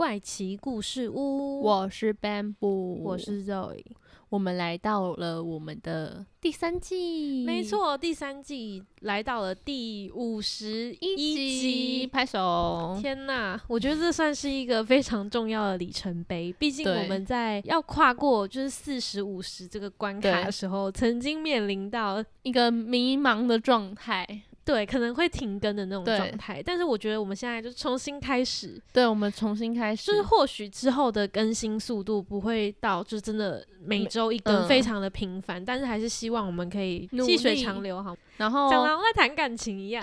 [0.00, 3.84] 怪奇故事屋，我是 Bamboo，我是 Zoe。
[4.30, 12.06] 我们来到了我们的第三季，没，错，第三季来到了第五十一一集集。
[12.06, 12.98] 拍手。
[12.98, 16.50] 天呐，我觉得这算是一个非常重要的里程碑。
[16.58, 24.26] 毕竟我们在要跨过就是四十五十这个关卡的时候，曾经面临到一个迷茫的状态，
[24.70, 26.62] 对可能会停更的那种状态。
[26.62, 40.02] 但是我觉得我们现在就重新开始，对，我们重新开始，就是或许之后的更新速度不会到，就真的每周一更，嗯非常的频繁，但是还是希望我们可以细水长流，好，然后像在谈感情一样。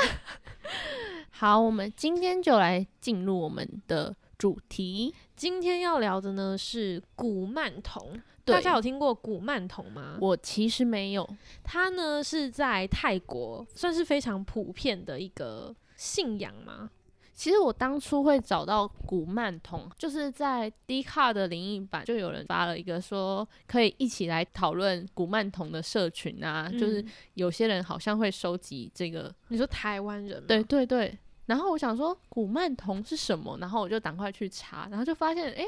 [1.32, 5.14] 好，我们今天就来进入我们的主题。
[5.36, 8.20] 今天要聊的呢是古曼童，对
[8.54, 10.18] 大家有听过古曼童吗？
[10.22, 11.28] 我其实没有，
[11.64, 16.90] 它呢是在泰国算是非常普遍的一个信仰吗？
[17.34, 30.46] 其实我当初会找到古曼童，就是在 d 卡的灵异版，就有人发了一个说可以一起来讨论古曼童的社群啊，就是嗯有些人好像会收集这个，你说台湾人吗？
[30.48, 31.16] 对对对。
[31.46, 35.66] 然后我想说古曼童是什么，然后我就赶快去查，然后就发现诶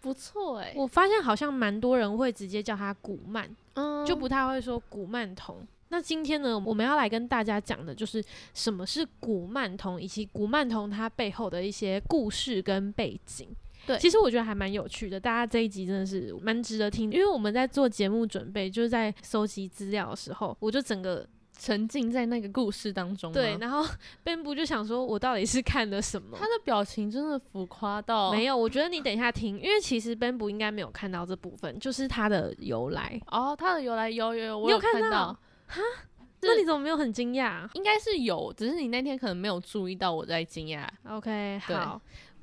[0.00, 5.66] 不错诶，我发现好像蛮多人会直接叫他古曼，嗯就不太会说古曼童。
[5.88, 13.48] 那今天呢，我们要来跟大家讲的就是什么是古曼童，以及古曼童它背后的一些故事跟背景。
[13.86, 21.26] 对其实我觉得还蛮有趣的，大家这一集真的是蛮值得听，因为我们在做节目准备，就是在搜集资料的时候，我就整个
[21.60, 23.30] 沉浸在那个故事当中。
[23.30, 23.84] 对，然后
[24.24, 26.46] Ben 不就想说，我到底是看了什么他？
[26.46, 33.20] 的表情真的浮夸到没有，我觉得你等一下听，因为其实 Ben 不应该没有看到这部分，就是他的由来。
[33.26, 35.80] 哦，他的由来有有有，我有看到哈
[36.42, 40.88] 那你怎么没有很惊讶应该是有，只是你那天可能没有注意到我在惊讶。
[41.06, 42.00] ？OK，好。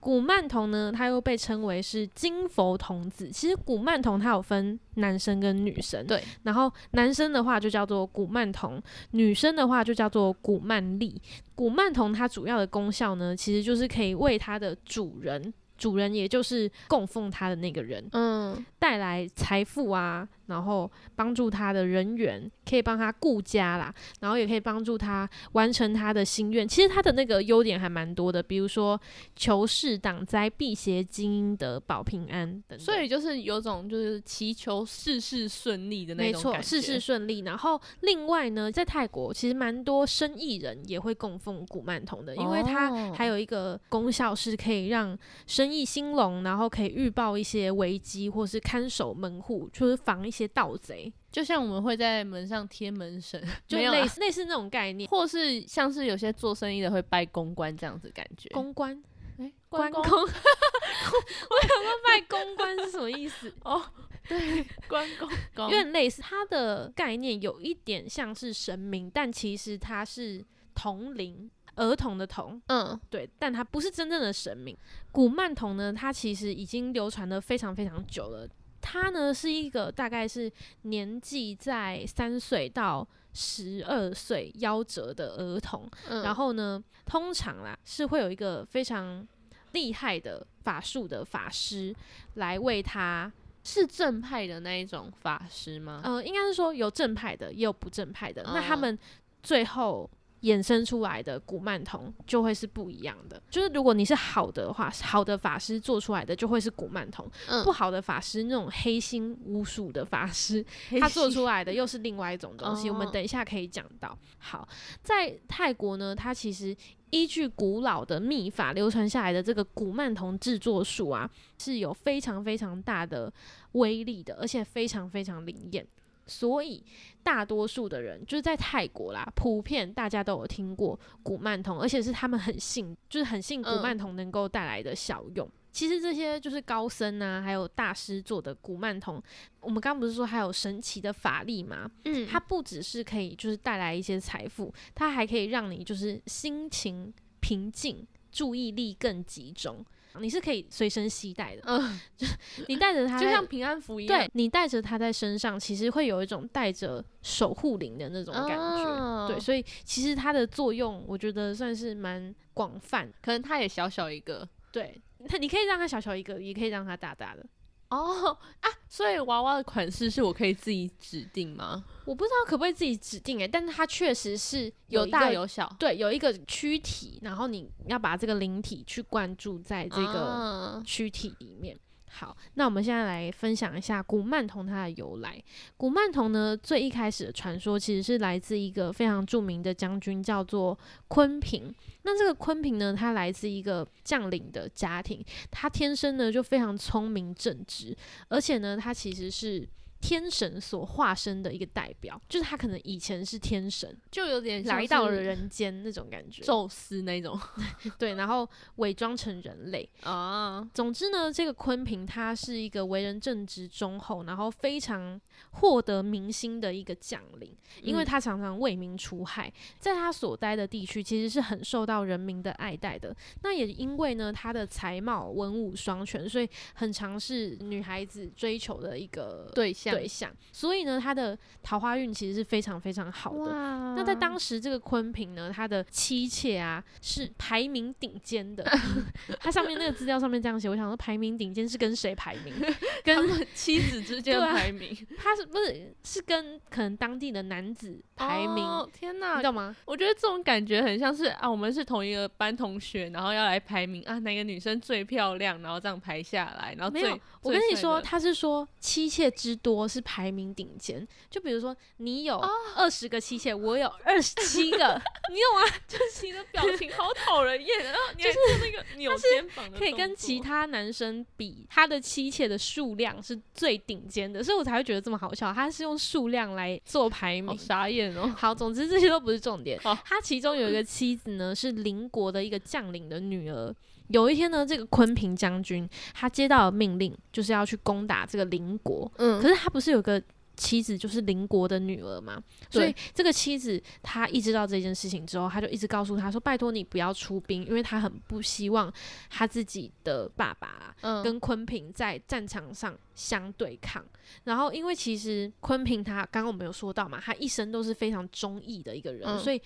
[0.08, 3.30] 古曼童呢，它又被称为是金佛童子。
[3.30, 6.24] 其实古曼童它有分男生跟女生，对。
[6.44, 8.82] 然后男生的话就叫做古曼童，
[9.12, 11.22] 女生的话就叫做古曼丽。
[11.56, 26.68] 古曼童它主要的功效呢，其实就是可以为它的主人，主人也就是供奉它的那个人，嗯，带来财富啊，然后帮助他的人员，可以帮他顾家啦，然后也可以帮助他完成他的心愿。
[26.68, 29.00] 其实他的那个优点还蛮多的，比如说
[29.36, 32.80] 求事挡灾、辟邪精英的保平安等等。
[32.80, 36.68] 所以就是有种就是祈求事事顺利的那没错，种感觉。
[36.68, 37.40] 事事顺利。
[37.42, 55.10] 然后另外呢，在泰国其实蛮多生意人也会供奉古曼童的，因为它哦还有一个功效是可以让生意兴隆，然后可以预报一些危机，或是看守门户，就是防一些盗贼，就像我们会在门上贴门神， 就类似类似那种概念。
[55.10, 58.50] 或是像是有些做生意的会拜公关这样子感觉。
[58.50, 59.02] 公关
[59.40, 63.54] 哎关公，公 我想说拜公关是什么意思？
[63.64, 63.84] 哦，
[64.28, 70.44] 对，关公公有点类似，它的概念有一点像是神明，但其实它是
[70.74, 74.76] 童龄，儿童的童，嗯对，但它不是真正的神明。
[75.12, 78.48] 古曼童呢，它其实已经流传的非常非常久了。
[78.82, 80.52] 它呢是一个大概是
[80.84, 89.28] 年纪在三岁到十二岁夭折的儿童，嗯，然后呢，通常啦是会有一个非常
[89.74, 91.96] 厉害的法术的法师
[92.36, 93.32] 来为他，
[93.64, 96.02] 是正派的那一种法师吗？
[96.04, 98.42] 呃，应该是说有正派的，也有不正派的。
[98.44, 99.00] 那他嗯们
[99.44, 100.10] 最后
[100.42, 103.42] 衍生出来的古曼童就会是不一样的。
[103.50, 110.64] 就是如果你是好的话，好的法师做出来的就会是古曼童；嗯不好的法师，那种黑心巫术的法师，
[111.00, 112.90] 他做出来的又是另外一种东西。
[112.90, 114.18] 我们哦等一下可以讲到。
[114.38, 114.68] 好，
[115.02, 116.76] 在泰国呢，它其实
[117.10, 123.32] 依据古老的秘法流传下来的这个古曼童制作术啊，是有非常非常大的
[123.74, 125.86] 威力的，而且非常非常灵验。
[126.28, 126.84] 所以
[127.24, 135.50] 大多数的人就是在泰国啦，普遍大家都有听过古曼童，而且是他们很信，就是很信古嗯曼童能够带来的效用。
[135.72, 139.22] 其实这些就是高僧啊，还有大师做的古曼童，
[139.60, 141.90] 我们刚刚不是说还有神奇的法力吗？
[142.06, 149.86] 嗯它不只是可以就是带来一些财富，它还可以让你就是心情平静，注意力更集中。
[150.12, 151.62] 强，你是可以随身携带的。
[151.66, 152.00] 嗯，
[152.68, 154.20] 你带着它，就像平安符一样。
[154.20, 158.56] 对你带着它在身上，其实会有一种带着守护灵的那种感觉。
[158.56, 163.12] 哦对，所以其实它的作用，我觉得算是蛮广泛。
[163.22, 164.48] 可能它也小小一个。
[164.72, 167.46] 对，它你可以让它小小一个，也可以让它大大的。
[167.90, 171.84] 哦啊，所以娃娃的款式是我可以自己指定吗？
[172.06, 175.74] 我不知道可不可以自己指定诶、但是它确实是有大有小。
[175.80, 181.78] 对，有一个躯体，然后你要把这个灵体去灌注在这个啊躯体里面。
[182.10, 185.42] 好，那我们现在来分享一下古曼童它的由来。
[185.76, 190.78] 古曼童呢，最一开始的传说其实是来自一个非常著名的将军，叫做
[191.08, 191.74] 昆平。
[192.04, 197.96] 那这个昆平呢，他来自一个将领的家庭，他天生呢就非常聪明正直，
[198.30, 199.68] 而且呢，他其实是。
[200.00, 206.44] 天神所化身的一个代表，就是他可能以前是天神，就有点来到了人间那种感觉。
[206.44, 207.40] 宙斯那种
[207.98, 209.90] 对，然后伪装成人类。
[210.04, 215.20] 啊，总之呢，这个昆平他是一个为人正直忠厚，然后非常
[215.52, 223.16] 获得民心的一个将领，因为嗯他常常为民除害，在他所待的地区其实是很受到人民的爱戴的。
[223.42, 233.52] 那也因为呢，他的才貌文武双全，所以很常是女孩子追求的一个对象对象，所以呢，他的桃花运其实是非常非常好的。
[233.96, 238.64] 那在当时这个昆平呢，他的妻妾啊是排名顶尖的。
[239.40, 242.54] 他上面那个资料上面这样写，我想说排名顶尖是跟谁排名？
[243.04, 248.66] 跟妻子之间排名 他是不是是跟可能当地的男子排名？
[248.66, 249.76] 哦天哪你懂，吗？
[249.86, 257.12] 我觉得这种感觉很像是啊，我们是同一个班同学，然后要来排名啊，哪个女生最漂亮，然后这样排下来，然后最
[257.44, 261.06] 我跟你说，他是说妻妾之多是排名顶尖。
[261.30, 262.38] 就比如说你有
[262.78, 265.78] 二十个妻妾，我有二十七个， 你有吗？
[265.86, 275.54] 就是你的表情好讨人厌，然后你还做那个扭肩膀的可以跟其他男生比，他的妻妾的数量是最顶尖的，所以我才会觉得这么好笑。
[275.54, 277.58] 他是用数量来做排好名。
[277.58, 278.34] 傻眼哦。
[278.38, 279.94] 好，总之这些都不是重点好。
[280.06, 283.76] 他其中有一个妻子呢，是邻国的一个将领的女儿。
[284.10, 289.12] 有一天呢，这个昆平将军他接到了命令，就是要去攻打这个邻国。
[289.18, 290.22] 嗯可是他不是有个
[290.56, 292.42] 妻子就是邻国的女儿嘛？
[292.72, 298.92] 所以这个妻子她意识到这件事情之后，她就一直告诉他说：“拜托你不要出兵，因为她很不希望
[299.30, 304.04] 她自己的爸爸跟昆平在战场上相对抗。
[304.46, 309.62] 然后，因为其实昆平他刚刚我们有说到嘛，他一生都是非常忠义的一个人，嗯所以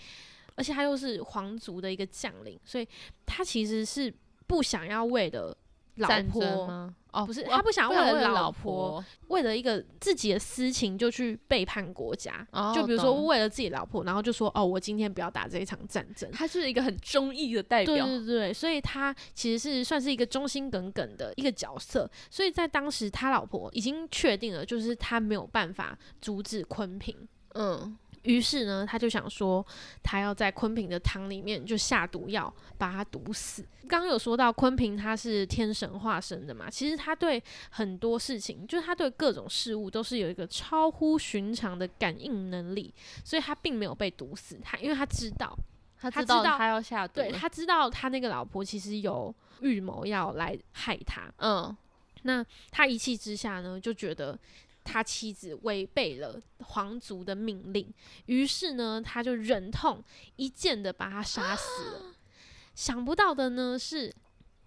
[0.56, 2.86] 而且他又是皇族的一个将领，所以
[3.26, 4.14] 他其实是
[4.52, 5.58] 不想要为了
[5.96, 6.68] 老婆。
[6.68, 6.96] 吗？
[7.12, 16.32] 哦，不是哦他不想为了为了老老婆，为了一个自己的私情就去背叛国家，哦就比如说为了自己老婆，然后就说哦，我今天不要打这一场战争。
[16.32, 18.06] 他是一个很忠义的代对表。
[18.06, 27.14] 对对，所以他其实是算是一个忠心耿耿的一个角色，所以在当时他老婆已经确定了，就是他没有办法阻止昆平，
[27.56, 29.66] 嗯，于是呢，他就想说，
[30.04, 33.66] 他要在昆平的汤里面就下毒药，把他毒死。
[33.88, 37.42] 刚刚有说到昆平他是天神化身的嘛，其实他对
[37.72, 44.60] 很多事情，就是他对各种事物都是有一个超乎寻常的感应能力，所以他并没有被毒死。
[44.64, 45.58] 他因为他知道，
[46.00, 51.76] 他他知道他要下毒，对他知道他那个老婆其实有预谋要来害他，嗯
[52.24, 54.38] 那他一气之下呢，就觉得
[54.84, 57.94] 他妻子违背了皇族的命令，
[58.26, 60.04] 于是呢，他就忍痛
[60.36, 62.16] 一剑的把他杀死了。
[62.74, 64.14] 想不到的呢是，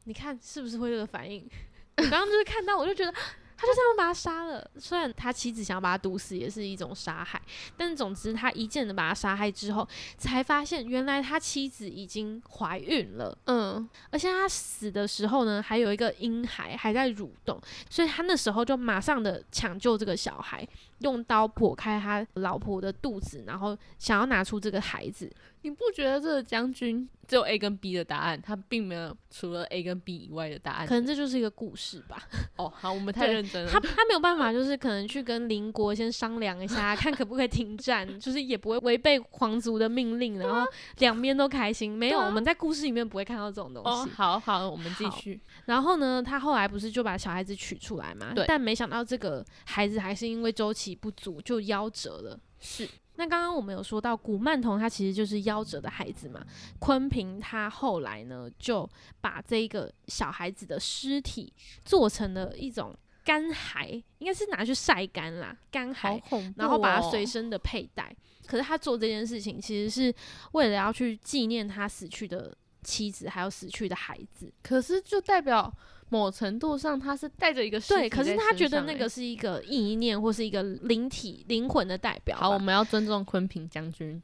[0.04, 1.48] 你看是不是会这个反应？
[1.96, 3.14] 我刚刚就是看到，我就觉得。
[3.56, 7.40] 他就这样把他杀了，虽然他妻子想要把他毒死，也是一种杀害，
[7.76, 13.36] 但总之他一剑的把他杀害之后，才发现原来他妻子已经怀孕了。
[13.46, 20.66] 嗯，而且他死的时候呢，还有一个婴孩还在蠕动，所以他那时候就马上的抢救这个小孩，
[21.04, 25.30] 用刀剖开他老婆的肚子，然后想要拿出这个孩子。
[25.62, 30.86] 你不觉得这个将军只有 A 跟 B 的答案，他并没有除了 A 跟 B 以外的答案？
[30.86, 32.22] 可能这就是一个故事吧。
[32.56, 33.70] 哦，好，我们太认真了。
[33.70, 41.90] 他他没有办法，就是可能去跟邻国先商量一下， 看可不可以停战， 就是也不会违背皇族的命令，然后两边都开心。
[41.96, 45.40] 没有，啊我们在故事里面不会看到这种东哦西。，好好，我们继续。
[45.64, 48.34] 然后呢，他后来不是就把小孩子取出来嘛？
[48.34, 52.40] 对但没想到这个孩子还是因为周期不足就夭折了。
[52.60, 56.44] 是，那刚刚我们有说到古曼童，他其实就是夭折的孩子嘛。
[56.78, 58.88] 昆平他后来呢，就
[59.20, 61.52] 把这个小孩子的尸体
[61.84, 66.52] 做成了一种干骸，应该是拿去晒干啦，干骸，哦。
[66.56, 68.14] 然后把它随身的佩戴。
[68.46, 70.14] 可是他做这件事情，其实是
[70.52, 74.52] 为了要去纪念他死去的妻子还有死去的孩子。
[74.62, 75.72] 可是就代表
[76.14, 82.36] 某程度上他是带着一个对，可是他觉得那个是一个意念或是一个灵体灵魂的代表。
[82.36, 84.22] 好，我们要尊重昆平将军。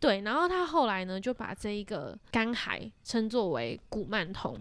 [0.00, 4.58] 对，然后他后来呢，就把这一个干海称作为古曼童。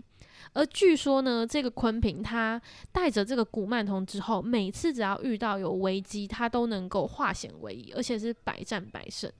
[0.51, 9.32] 而据说呢，这个昆平他带着这个古曼童之后，每次只要遇到有危机，他都能够化险为夷，而且是百战百胜。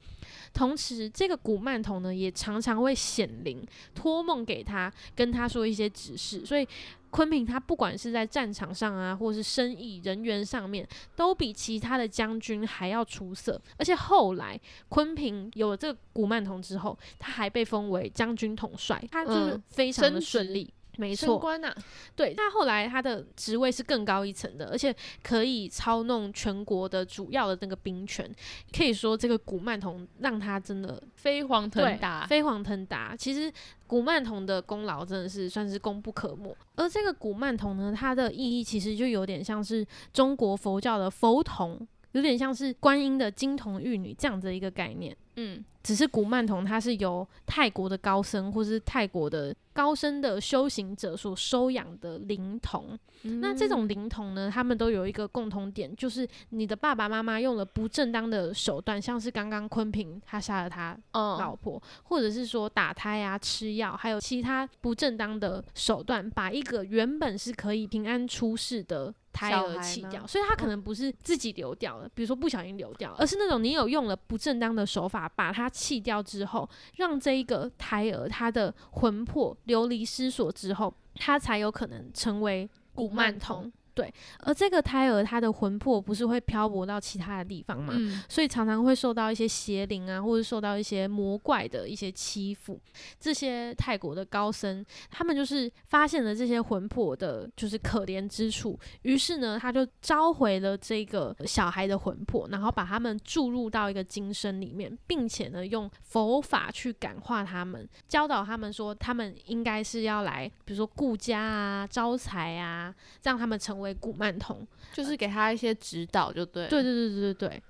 [0.56, 3.62] 同时，这个古曼童呢，也常常会显灵，
[3.94, 6.46] 托梦给他，跟他说一些指示。
[6.46, 6.66] 所以，
[7.10, 13.62] 昆平他不管是在战场上啊，或是生意人员上面，都比其他的将军还要出色。
[13.78, 14.58] 而且后来，
[14.88, 20.74] 昆平有了这个古曼童之后，他还被封为将军统帅，他就是嗯非常的顺利。
[20.98, 21.74] 没升错，官呐、
[22.16, 28.30] 对，那后来他的职位是更高一层的，而且可以操弄全国的主要的那个兵权，
[28.76, 32.26] 可以说这个古曼童让他真的飞黄腾达。
[32.26, 33.16] 飞黄腾达。
[33.16, 33.52] 其实
[33.88, 45.16] 古曼童的功劳真的是算是功不可没，而这个古曼童呢，它的意义其实就有点像是中国佛教的佛童，有点像是观音的金童玉女这样子的一个概念。
[45.36, 52.98] 嗯，只是古曼童它是由泰国的高僧或是泰国的高僧的修行者所收养的灵童。
[53.42, 70.26] 那这种灵童呢，他们都有一个共同点，就是你的爸爸妈妈用了不正当的手段，像是刚刚昆平他杀了他嗯老婆，或者是说打胎啊、吃药，还有其他不正当的手段，把一个原本是可以平安出世的胎儿弃掉。
[70.26, 83.72] 所以他可能不是自己流掉了，比如说不小心流掉了，而是那种你有用了不正当的手法把它弃掉之后，让这一个胎儿他的魂魄流离失所之后，他才有可能成为古曼童。
[83.96, 87.94] 对，而这个胎儿他的魂魄不是会漂泊到其他的地方嘛？
[87.96, 92.80] 嗯，所以常常会受到一些邪灵啊，或者受到一些魔怪的一些欺负。
[93.18, 114.66] 这些泰国的高僧，他们就是发现了这些魂魄的，就是可怜之处，于是呢，他就召回了这个小孩的魂魄，然后把他们注入到一个金身里面，并且呢，用佛法去感化他们，教导他们说，他们应该是要来，比如说顾家啊、招财啊，让他们成为古曼童。
[114.94, 116.46] 就是给他一些指导，就。
[116.46, 117.64] 对对对对对对。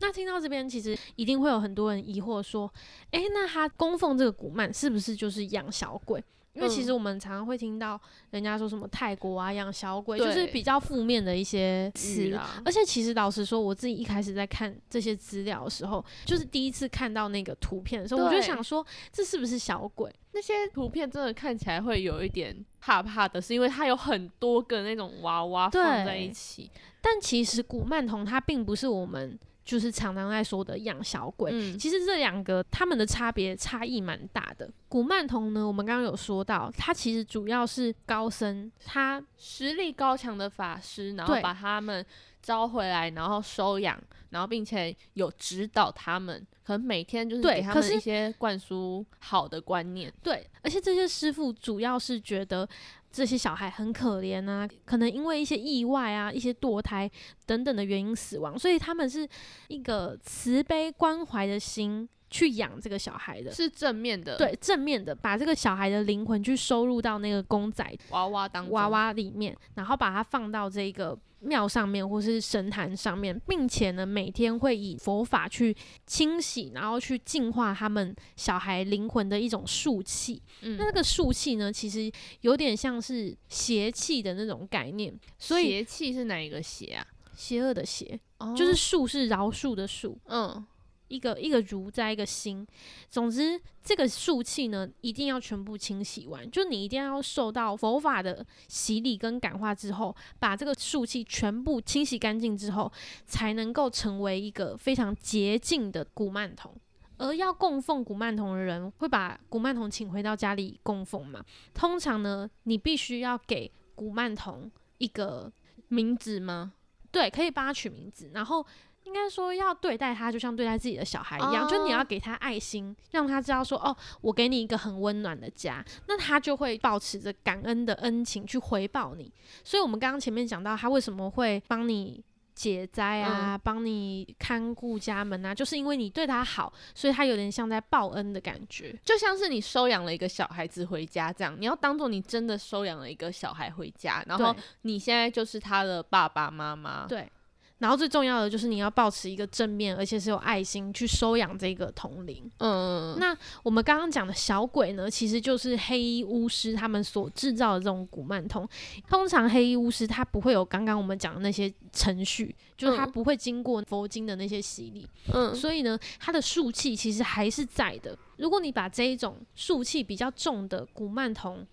[0.00, 2.72] 那听到这边，其实一定会有很多人疑惑说，
[3.10, 6.24] 诶，那他供奉这个古曼是不是就是养小鬼？
[6.60, 7.98] 因为其实嗯我们常常会听到
[8.30, 12.28] 人家说什么泰国啊养小鬼，就是比较负面的一些词。
[12.30, 20.14] 啦，而且其实老实说，我自己一开始在看这些资料的时候，就是第一次看到那个图片的时候，我就想说，这是不是小鬼？
[20.32, 26.70] 那些图片真的看起来会有一点怕怕的，是因为它有很多个那种娃娃放在一起。
[27.00, 29.36] 但其实古曼童它并不是我们
[29.70, 34.68] 就是常常在说的养小鬼，嗯，其实这两个他们的差别差异蛮大的。
[34.88, 42.04] 古曼童呢，我们刚刚有说到，他其实主要是高僧，他实力高强的法师，然后把他们
[42.42, 43.96] 招回来，然后收养，
[44.30, 50.12] 然后并且有指导他们，可能每天就是给他们一些灌输好的观念。
[50.20, 52.68] 对，而且这些师傅主要是觉得
[53.10, 57.10] 这些小孩很可怜啊，可能因为一些意外啊、一些堕胎
[57.44, 59.28] 等等的原因死亡，所以他们是
[59.68, 63.52] 一个慈悲关怀的心去养这个小孩的。
[63.52, 80.40] 是正面的，对，正面的把这个小孩的灵魂去收入到那个公仔娃娃当娃娃里面，然后把它放到这个庙上面或是神坛上面，并且呢，每天会以佛法去清洗，然后去净化他们小孩灵魂的一种术气。
[80.62, 82.10] 嗯那那个术气呢，其实
[82.42, 87.06] 有点像是邪气的那种概念，所以邪气是哪一个邪啊？
[87.34, 90.62] 邪恶的邪，哦就是术是饶恕的恕，嗯，
[91.10, 92.66] 一个一个如在一个心。
[93.10, 102.90] 总之，这个术气呢，一定要全部清洗完，就你一定要受到佛法的洗礼跟感化之后，把这个术气全部清洗干净之后，
[103.26, 106.74] 才能够成为一个非常洁净的古曼童。
[107.18, 111.44] 而要供奉古曼童的人，会把古曼童请回到家里供奉嘛？
[111.74, 115.52] 通常呢，你必须要给古曼童一个
[115.88, 116.72] 名字吗？
[117.12, 118.64] 对，可以帮他取名字，然后
[119.10, 129.32] 应该说要对待他就像对待自己的小孩一样，就你要哦给他爱心，让他知道说哦，我给你一个很温暖的家，那他就会保持着感恩的恩情去回报你。
[129.64, 132.22] 所以，我们刚刚前面讲到他为什么会帮你。
[132.52, 138.94] 解灾啊，帮你看顾家门啊，就是因为你对他好，所以他有点像在报恩的感觉。
[139.02, 147.06] 就像是你收养了一个小孩子回家这样，你要当做你真的收养了一个小孩回家，然后你现在就是他的爸爸妈妈。
[147.06, 147.30] 对，
[147.80, 152.48] 然后最重要的就是你要保持一个正面，而且是有爱心去收养这个童灵。
[152.58, 158.68] 嗯，那我们刚刚讲的小鬼呢，其实就是黑衣巫师他们所制造的这种古曼童。
[159.08, 168.16] 通常黑衣巫师他不会有刚刚我们讲的那些程序，就是他嗯不会经过佛经的那些洗礼，嗯，所以呢，他的术气其实还是在的。
[168.36, 171.66] 如果你把这一种术气比较重的古曼童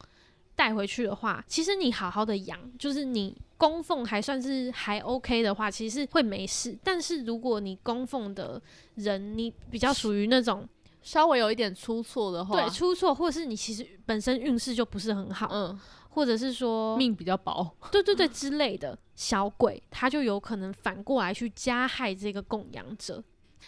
[0.56, 6.78] 带回去的话，其实你好好的养，就是你供奉还算是还 OK 的话，其实是会没事。
[6.84, 8.62] 但是如果你供奉的
[8.96, 10.68] 人，你比较属于那种
[11.02, 23.24] 稍微有一点出错的话，对出错，或者是你其实本身运势就不是很好，嗯，或者是说命比较薄，对对对之类的小鬼，他就有可能反过来去加害这个供养者。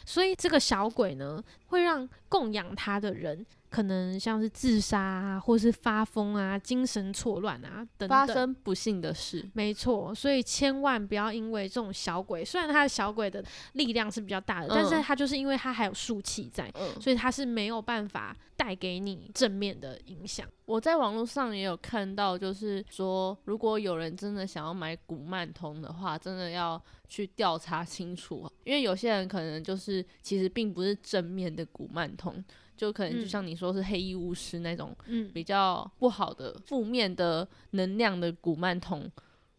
[0.05, 8.09] 所以这个小鬼呢，会让供养他的人可能像是自杀啊，或是发疯啊、精神错乱啊等等。
[8.09, 20.47] 发生不幸的事，没错，所以千万不要因为这种小鬼，虽然他的小鬼的力量是比较大的，但是嗯他就是因为他还有术气在，嗯，所以他是没有办法带给你正面的影响。
[20.65, 32.43] 我在网络上也有看到，就是说，如果有人真的想要买古曼童的话，真的要去调查清楚，因为有些人可能就是其实并不是正面的古曼童，
[32.79, 33.27] 就可能就嗯。
[33.27, 39.11] 像你说是黑衣巫师那种嗯，比较不好的负面的能量的古曼童，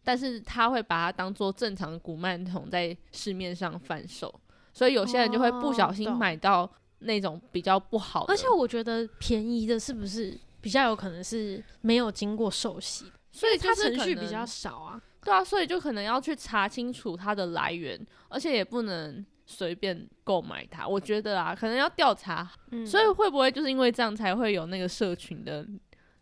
[0.02, 4.34] 但是他会把它当做正常的古曼童在市面上贩售，
[4.72, 6.68] 所以有些人就会不小心买到
[7.00, 15.00] 那种比较不好的，而且我觉得便宜的是不是比较有可能是没有经过受洗，所以它就是程序比较少啊。
[15.22, 18.00] 对啊，所以就可能要去查清楚它的来源，
[18.30, 20.86] 而且也不能随便购买它。
[20.86, 22.48] 我觉得啊，可能要调查。
[22.70, 25.66] 嗯，所以会不会就是因为这样才会有那个社群的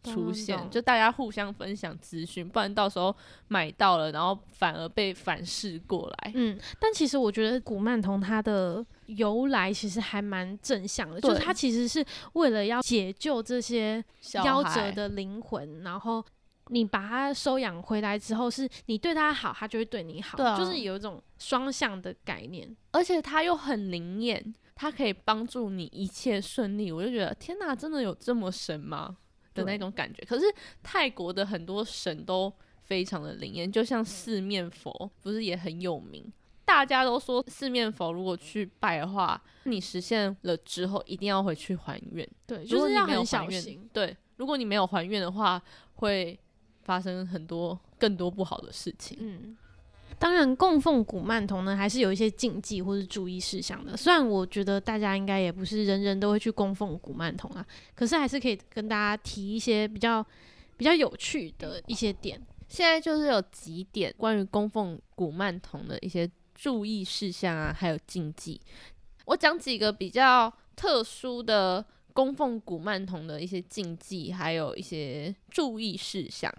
[0.03, 0.59] 出现？
[0.71, 3.15] 就大家互相分享资讯，不然到时候
[3.49, 6.33] 买到了，然后反而被反噬过来。
[6.35, 16.25] 嗯，但其实我觉得古曼童它的由来其实还蛮正向的，就是对它其实是为了要解救这些夭折的灵魂，然后。
[16.69, 22.77] 你把它收养回来之后，是你对它好，它就会对你好，就是有一种双向的概念。
[22.91, 26.93] 而且它又很灵验，它可以帮助你一切顺利。
[26.93, 29.17] 我就觉得天哪，真的有这么神吗
[29.55, 30.25] 的那种感觉？
[30.25, 30.45] 可是
[30.83, 36.33] 泰国的很多神都非常的灵验，就像四面佛，不是也很有名？
[36.65, 42.29] 大家都说四面佛如果去拜的话，你实现了之后一定要回去还愿。
[42.47, 43.89] 对，就是要很小愿心。
[43.91, 45.61] 对，如果你没有还愿的话，
[45.95, 46.39] 会
[46.89, 49.19] 发生很多更多不好的事情。
[49.21, 49.55] 嗯，
[50.19, 53.95] 当然，供奉古曼童呢，还是有一些禁忌或是注意事项的。
[53.95, 60.25] 虽然我觉得大家应该也不是人人都会去供奉古曼童啊，可是还是可以跟大家提一些比较
[60.79, 62.41] 比较有趣的一些点。
[62.69, 68.59] 现在就是有几点关于供奉古曼童的一些注意事项啊，还有禁忌。
[69.27, 71.85] 我讲几个比较特殊的
[72.19, 76.53] 供奉古曼童的一些禁忌，还有一些注意事项。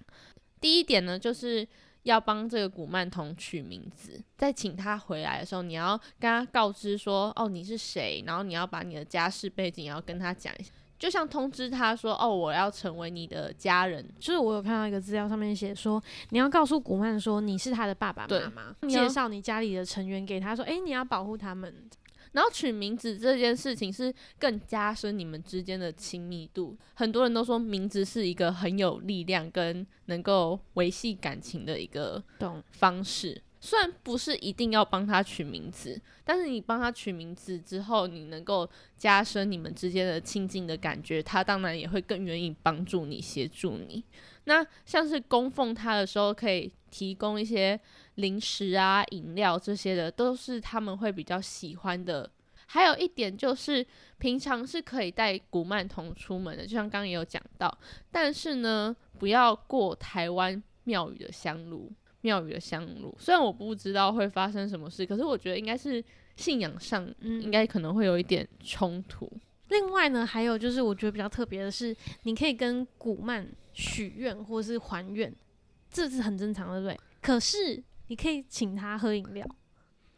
[0.61, 1.67] 第一点呢，就是
[2.03, 21.89] 要帮这个古曼童取名字，在请他回来的时候，你要跟他告知说，哦，你是谁，然后你要把你的家世背景也要跟他讲一下，就像通知他说，哦，我要成为你的家人，就是我有看到一个资料上面写说，你要告诉古曼说你是他的爸爸妈妈，介绍你家里的成员给他说，诶，你要保护他们。
[22.31, 26.77] 然后取名字这件事情是更加深你们之间的亲密度。
[26.93, 32.23] 很多人都说名字是一个很有力量跟能够维系感情的一个？
[32.71, 33.41] 方式。
[33.61, 44.01] 虽然不是一定要帮他取名字，但是你帮他取名字之后，你能够加深你们之间的亲近的感觉，他当然也会更愿意帮助你、协助你。
[44.45, 47.77] 那像是供奉他的时候，可以提供一些
[48.19, 52.29] 零食啊、饮料这些的，都是他们会比较喜欢的。
[52.67, 53.85] 还有一点就是，
[54.19, 57.75] 平常是可以带古曼童出门的，就像刚刚也有讲到，
[58.11, 61.91] 但是呢，不要过台湾庙宇的香炉。
[62.21, 66.03] 庙宇的香炉，虽然我不知道会发生什么事，可是我觉得应该是
[66.35, 69.31] 信仰上嗯应该可能会有一点冲突。
[69.69, 75.33] 另外呢，还有就是我觉得比较特别的是，你可以跟古曼许愿或是还愿，
[75.89, 76.99] 这是很正常的，对不对？
[77.21, 79.43] 可是你可以请他喝饮料，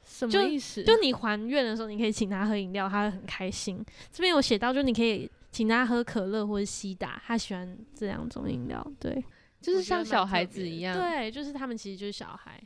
[0.04, 0.84] 什么意思？
[0.84, 3.86] 就你还愿的时候，你可以请他喝饮料，他会很开心。
[4.12, 9.24] 这边有写到，就你可以请他喝可乐或者西打，他喜欢这两种饮料，对，
[9.62, 12.62] 就是像小孩子一样。，对，就是他们其实就是小孩。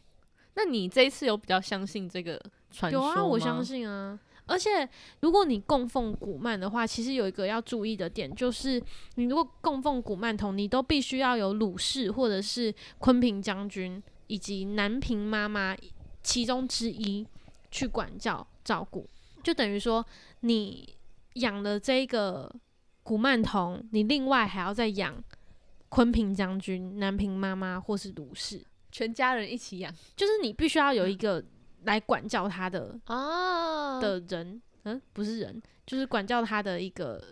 [0.53, 3.63] 那你这一次有比较相信这个传说有啊，我相。
[3.63, 4.17] 信啊。
[4.47, 4.87] 而且，
[5.21, 8.79] 如果你供奉古曼的话，其实有一个要注意的点，就是
[9.15, 15.75] 你如果供奉古曼童，你都必须要有鲁氏或者是昆平将军以及南平妈妈
[16.23, 17.25] 其中之一
[17.71, 19.07] 去管教照顾，
[19.43, 20.05] 就等于说
[20.41, 20.95] 你
[21.33, 22.53] 养了这个
[23.03, 25.23] 古曼童，你另外还要再养
[25.89, 29.93] 昆平将军、南平妈妈或是卢氏，全家人一起养。
[30.15, 31.43] 就是你必须要有一个
[31.83, 37.23] 来管教他的啊的人，嗯，不是人，就是管教他的一个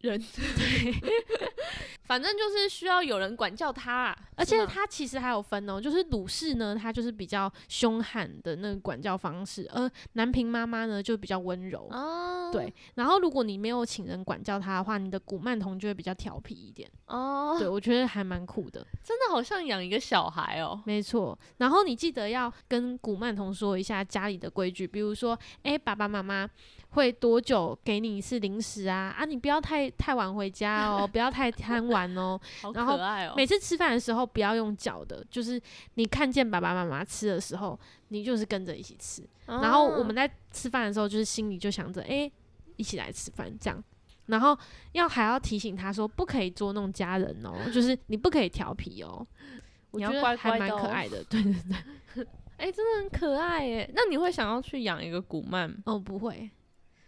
[0.00, 0.22] 人，
[2.10, 11.86] 反正就是需要有人管教他啊，而且他其实还有分哦，就是鲁氏呢，他就是比较凶悍的那个管教方式，而南平妈妈呢就比较温柔。
[11.92, 16.90] 哦，对，然后如果你没有请人管教他的话，你的古曼童就会比较调皮一点。
[17.06, 20.82] 哦，对，我觉得还蛮酷的，真的好像养一个小孩哦。
[20.84, 21.38] 没错。
[21.58, 26.50] 然后你记得要跟古曼童说一下家里的规矩，比如说，诶，爸爸妈妈
[26.90, 29.14] 会多久给你一次零食啊？
[29.16, 32.38] 啊，你不要太太晚回家哦， 不要太贪玩哦。
[32.60, 33.34] 好然后可爱哦！
[33.36, 35.60] 每次吃饭的时候不要用嚼的，就是
[35.94, 39.22] 你看见爸爸妈妈吃的时候，你就是跟着一起吃。
[39.46, 42.30] 然后我们在吃饭的时候，就是心里就想着，诶，
[42.76, 43.82] 一起来吃饭这样。
[44.26, 44.56] 然后
[44.92, 49.26] 要还要提醒他说，不可以捉弄家人哦，就是你不可以调皮哦。
[49.90, 52.26] 我觉得你要乖还蛮可爱的，对 对对。
[52.58, 53.90] 哎、真的很可爱耶。
[53.94, 55.74] 那你会想要去养一个古曼？
[55.86, 56.48] 哦，不会，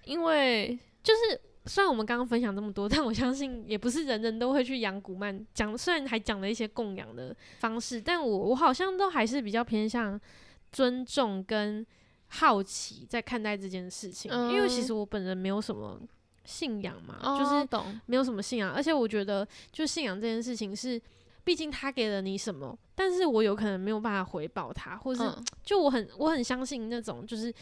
[0.05, 5.45] 因为就是虽然我们刚刚分享这么多， 但我相信也不是人人都会去养古曼。
[5.55, 10.21] 讲虽然还讲了一些供养的方式，但我我好像都还是比较偏向
[10.71, 11.87] 尊重跟
[12.29, 16.01] 好奇在看待这件事情，因为其嗯实我本人没有什么
[16.45, 21.01] 信仰嘛，哦就是懂没有什么信仰，而且我觉得就信仰这件事情是。
[21.45, 27.53] 毕竟他给了你什么，但是我有可能没有办法回报他，或是嗯就我很我很相信那种就是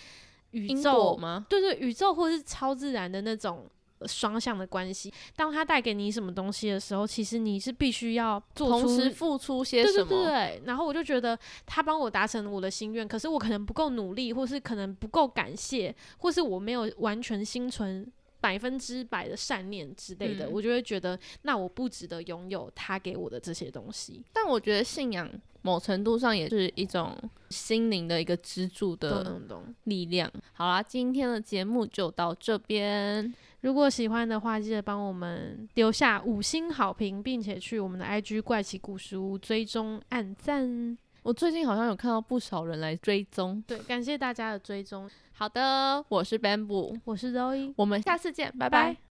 [0.53, 1.47] 宇宙吗？
[1.49, 3.67] 对对，宇宙或是超自然的那种
[3.99, 10.09] 呃双向的关系，当它带给你什么东西的时候，其实你是必须要做同出时付出些对什么？
[10.09, 18.11] 对对对，然后我就觉得他帮我达成我的心愿，可是我可能不够努力，或是可能不够感谢，或是我没有完全心存
[18.41, 24.23] 百分之百的善念之类的，嗯我就会觉得那我不值得拥有他给我的这些东西。
[24.33, 25.31] 但我觉得信仰
[25.63, 27.17] 某程度上也是一种
[27.51, 29.39] 心灵的一个支柱的。
[29.85, 30.31] 力量。
[30.53, 33.33] 好啦，今天的节目就到这边。
[33.61, 40.97] 如果喜欢的话，记得帮我们留下五星好评，并且去我们的 IG 怪奇故事屋追踪按赞。
[41.23, 43.63] 我最近好像有看到不少人来追踪。
[43.67, 48.93] 对，感谢大家的追踪，好的，我是 Bamboo，我是 Zoe，我们下次见，拜拜。
[48.93, 49.01] 拜